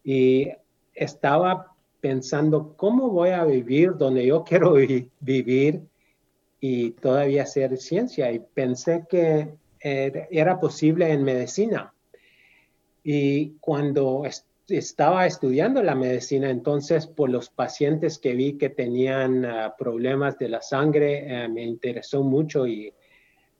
Y 0.02 0.48
estaba 0.94 1.74
pensando 2.00 2.74
cómo 2.76 3.10
voy 3.10 3.30
a 3.30 3.44
vivir 3.44 3.96
donde 3.96 4.26
yo 4.26 4.44
quiero 4.48 4.74
vivir 5.20 5.82
y 6.60 6.90
todavía 6.92 7.44
hacer 7.44 7.76
ciencia. 7.78 8.30
Y 8.32 8.40
pensé 8.40 9.06
que 9.08 9.54
era 9.82 10.60
posible 10.60 11.10
en 11.10 11.24
medicina. 11.24 11.94
Y 13.02 13.52
cuando 13.60 14.24
estaba 14.68 15.26
estudiando 15.26 15.82
la 15.82 15.94
medicina, 15.94 16.50
entonces 16.50 17.06
por 17.06 17.30
los 17.30 17.50
pacientes 17.50 18.18
que 18.18 18.34
vi 18.34 18.58
que 18.58 18.70
tenían 18.70 19.44
ah, 19.44 19.74
problemas 19.76 20.38
de 20.38 20.48
la 20.48 20.62
sangre, 20.62 21.24
eh, 21.26 21.48
me 21.48 21.62
interesó 21.62 22.22
mucho 22.22 22.66
y 22.66 22.92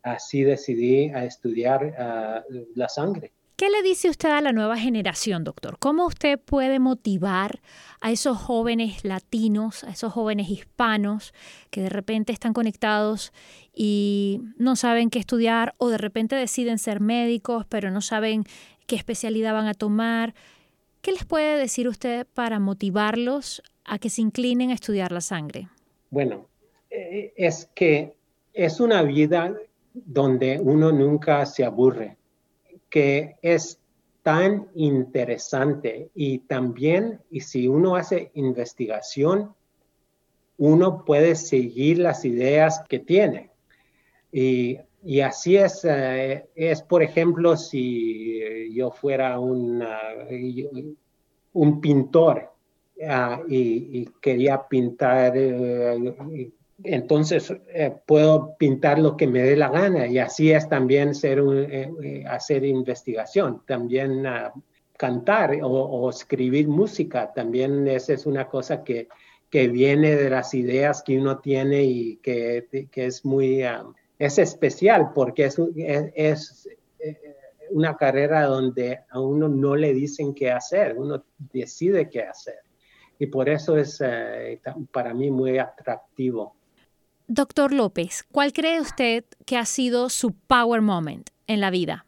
así 0.03 0.42
decidí 0.42 1.07
estudiar 1.14 1.94
ah, 1.98 2.44
la 2.74 2.88
sangre. 2.88 3.33
¿Qué 3.61 3.68
le 3.68 3.83
dice 3.83 4.09
usted 4.09 4.31
a 4.31 4.40
la 4.40 4.53
nueva 4.53 4.79
generación, 4.79 5.44
doctor? 5.44 5.77
¿Cómo 5.79 6.07
usted 6.07 6.38
puede 6.38 6.79
motivar 6.79 7.61
a 8.01 8.11
esos 8.11 8.38
jóvenes 8.38 9.05
latinos, 9.05 9.85
a 9.85 9.90
esos 9.90 10.14
jóvenes 10.14 10.49
hispanos 10.49 11.35
que 11.68 11.83
de 11.83 11.90
repente 11.90 12.33
están 12.33 12.55
conectados 12.55 13.35
y 13.75 14.40
no 14.57 14.77
saben 14.77 15.11
qué 15.11 15.18
estudiar 15.18 15.75
o 15.77 15.90
de 15.90 15.99
repente 15.99 16.37
deciden 16.37 16.79
ser 16.79 17.01
médicos, 17.01 17.66
pero 17.68 17.90
no 17.90 18.01
saben 18.01 18.44
qué 18.87 18.96
especialidad 18.96 19.53
van 19.53 19.66
a 19.66 19.75
tomar? 19.75 20.35
¿Qué 21.03 21.12
les 21.12 21.27
puede 21.27 21.59
decir 21.59 21.87
usted 21.87 22.27
para 22.33 22.61
motivarlos 22.61 23.62
a 23.85 23.99
que 23.99 24.09
se 24.09 24.23
inclinen 24.23 24.70
a 24.70 24.75
estudiar 24.75 25.12
la 25.12 25.20
sangre? 25.20 25.68
Bueno, 26.09 26.46
eh, 26.88 27.35
es 27.37 27.68
que 27.75 28.14
es 28.55 28.81
una 28.81 29.03
vida 29.03 29.55
donde 29.92 30.59
uno 30.64 30.92
nunca 30.92 31.44
se 31.44 31.62
aburre 31.62 32.16
que 32.90 33.37
es 33.40 33.81
tan 34.22 34.68
interesante 34.74 36.11
y 36.14 36.40
también, 36.40 37.20
y 37.31 37.40
si 37.40 37.68
uno 37.68 37.96
hace 37.96 38.31
investigación, 38.35 39.55
uno 40.59 41.05
puede 41.07 41.37
seguir 41.37 41.98
las 41.98 42.24
ideas 42.24 42.85
que 42.87 42.98
tiene. 42.98 43.50
Y, 44.31 44.79
así 45.24 45.57
es, 45.57 45.85
eh, 45.85 46.46
es, 46.55 46.83
por 46.83 47.03
ejemplo, 47.03 47.57
si 47.57 48.70
yo 48.74 48.90
fuera 48.90 49.40
un 49.40 49.81
pintor 51.81 52.53
ah, 53.09 53.40
y, 53.48 54.05
quería 54.20 54.68
pintar 54.68 55.33
eh, 55.35 56.53
entonces 56.85 57.53
eh, 57.69 57.95
puedo 58.07 58.57
pintar 58.57 58.99
lo 58.99 59.16
que 59.16 59.27
me 59.27 59.43
dé 59.43 59.57
la 59.57 59.69
gana 59.69 60.07
y 60.07 60.19
así 60.19 60.53
es 60.53 60.69
también 60.69 61.14
ser 61.14 61.38
eh, 61.38 61.90
eh, 62.03 62.25
hacer 62.27 62.64
investigación, 62.64 63.62
también 63.66 64.27
ah, 64.27 64.53
cantar 64.97 65.59
o, 65.62 66.11
escribir 66.11 66.69
música, 66.69 67.33
también 67.33 67.87
esa 67.88 68.14
es 68.14 68.27
una 68.27 68.49
cosa 68.49 68.85
que, 68.85 69.09
que, 69.49 69.69
viene 69.69 70.14
de 70.16 70.31
las 70.31 70.55
ideas 70.55 71.03
que 71.03 71.19
uno 71.19 71.38
tiene 71.38 71.83
y 71.85 72.16
que, 72.16 72.88
que 72.90 73.07
es 73.07 73.25
muy, 73.25 73.62
ah, 73.62 73.85
es 74.19 74.38
especial 74.38 75.12
porque 75.14 75.47
es, 75.47 75.59
es, 76.14 76.69
una 77.71 77.97
carrera 77.97 78.47
donde 78.47 79.01
a 79.11 79.21
uno 79.21 79.49
no 79.49 79.77
le 79.77 79.95
dicen 79.95 80.35
qué 80.35 80.51
hacer, 80.51 80.99
uno 80.99 81.25
decide 81.53 82.09
qué 82.11 82.23
hacer. 82.23 82.59
Y 83.19 83.27
por 83.27 83.49
eso 83.49 83.77
es 83.77 84.03
para 84.90 85.14
mí 85.14 85.31
muy 85.31 85.59
atractivo. 85.59 86.57
Doctor 87.33 87.73
López, 87.73 88.25
¿cuál 88.33 88.53
cree 88.53 88.81
usted 88.81 89.25
que 89.47 89.57
ha 89.57 89.64
sido 89.64 90.09
su 90.09 90.33
power 90.33 90.81
moment 90.81 91.31
en 91.47 91.61
la 91.61 91.71
vida? 91.71 92.05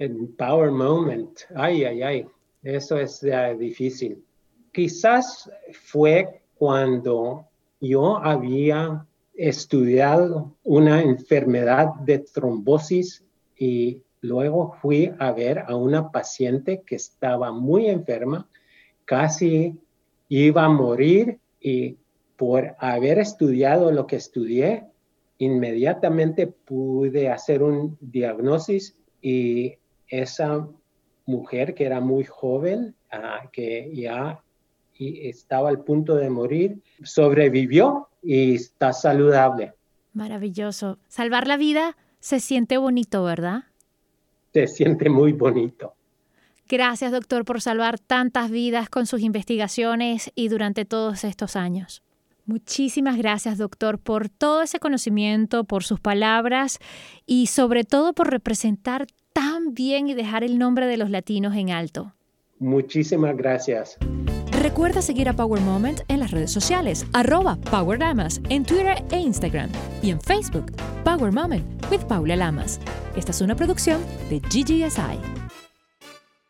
El 0.00 0.26
power 0.36 0.72
moment, 0.72 1.42
ay, 1.54 1.84
ay, 1.84 2.02
ay, 2.02 2.26
eso 2.64 2.98
es 2.98 3.24
difícil. 3.56 4.24
Quizás 4.72 5.48
fue 5.84 6.40
cuando 6.56 7.46
yo 7.80 8.16
había 8.16 9.06
estudiado 9.34 10.56
una 10.64 11.02
enfermedad 11.02 11.94
de 12.00 12.18
trombosis 12.18 13.22
y 13.56 14.02
luego 14.22 14.74
fui 14.82 15.12
a 15.20 15.30
ver 15.30 15.60
a 15.68 15.76
una 15.76 16.10
paciente 16.10 16.82
que 16.84 16.96
estaba 16.96 17.52
muy 17.52 17.86
enferma, 17.86 18.48
casi 19.04 19.78
iba 20.28 20.64
a 20.64 20.68
morir 20.68 21.38
y 21.60 21.96
por 22.36 22.74
haber 22.78 23.18
estudiado 23.18 23.90
lo 23.92 24.06
que 24.06 24.16
estudié, 24.16 24.84
inmediatamente 25.38 26.46
pude 26.46 27.30
hacer 27.30 27.62
un 27.62 27.96
diagnóstico 28.00 28.96
y 29.20 29.74
esa 30.08 30.68
mujer 31.26 31.74
que 31.74 31.84
era 31.84 32.00
muy 32.00 32.24
joven, 32.24 32.94
ah, 33.10 33.48
que 33.52 33.90
ya 33.94 34.40
estaba 34.98 35.68
al 35.68 35.82
punto 35.82 36.16
de 36.16 36.30
morir, 36.30 36.82
sobrevivió 37.02 38.08
y 38.22 38.54
está 38.54 38.92
saludable. 38.92 39.72
Maravilloso. 40.12 40.98
Salvar 41.08 41.48
la 41.48 41.56
vida 41.56 41.96
se 42.20 42.40
siente 42.40 42.76
bonito, 42.76 43.24
¿verdad? 43.24 43.64
Se 44.52 44.66
siente 44.68 45.10
muy 45.10 45.32
bonito. 45.32 45.94
Gracias, 46.68 47.12
doctor, 47.12 47.44
por 47.44 47.60
salvar 47.60 47.98
tantas 47.98 48.50
vidas 48.50 48.88
con 48.88 49.06
sus 49.06 49.20
investigaciones 49.20 50.30
y 50.34 50.48
durante 50.48 50.84
todos 50.84 51.24
estos 51.24 51.56
años. 51.56 52.02
Muchísimas 52.46 53.16
gracias, 53.16 53.56
doctor, 53.56 53.98
por 53.98 54.28
todo 54.28 54.62
ese 54.62 54.78
conocimiento, 54.78 55.64
por 55.64 55.82
sus 55.82 56.00
palabras 56.00 56.78
y 57.26 57.46
sobre 57.46 57.84
todo 57.84 58.12
por 58.12 58.30
representar 58.30 59.06
tan 59.32 59.74
bien 59.74 60.08
y 60.08 60.14
dejar 60.14 60.44
el 60.44 60.58
nombre 60.58 60.86
de 60.86 60.96
los 60.96 61.10
latinos 61.10 61.56
en 61.56 61.70
alto. 61.70 62.14
Muchísimas 62.58 63.36
gracias. 63.36 63.98
Recuerda 64.60 65.02
seguir 65.02 65.28
a 65.28 65.34
Power 65.34 65.60
Moment 65.60 66.00
en 66.08 66.20
las 66.20 66.30
redes 66.30 66.50
sociales, 66.50 67.04
arroba 67.12 67.56
Power 67.70 67.98
Lamas, 67.98 68.40
en 68.48 68.64
Twitter 68.64 69.04
e 69.10 69.18
Instagram 69.18 69.70
y 70.02 70.10
en 70.10 70.20
Facebook, 70.20 70.72
Power 71.04 71.32
Moment 71.32 71.64
with 71.90 72.00
Paula 72.06 72.36
Lamas. 72.36 72.80
Esta 73.16 73.32
es 73.32 73.40
una 73.40 73.56
producción 73.56 74.00
de 74.30 74.40
GGSI. 74.40 75.33